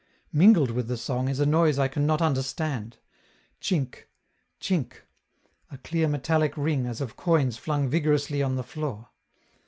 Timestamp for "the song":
0.87-1.27